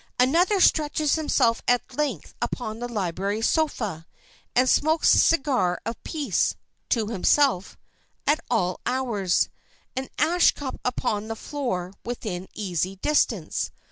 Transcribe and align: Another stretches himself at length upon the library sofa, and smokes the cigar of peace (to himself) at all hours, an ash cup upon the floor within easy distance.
Another 0.19 0.59
stretches 0.59 1.13
himself 1.13 1.61
at 1.67 1.95
length 1.95 2.33
upon 2.41 2.79
the 2.79 2.87
library 2.87 3.43
sofa, 3.43 4.07
and 4.55 4.67
smokes 4.67 5.11
the 5.11 5.19
cigar 5.19 5.79
of 5.85 6.03
peace 6.03 6.55
(to 6.89 7.09
himself) 7.09 7.77
at 8.25 8.39
all 8.49 8.79
hours, 8.87 9.49
an 9.95 10.09
ash 10.17 10.53
cup 10.53 10.81
upon 10.83 11.27
the 11.27 11.35
floor 11.35 11.93
within 12.03 12.47
easy 12.55 12.95
distance. 12.95 13.69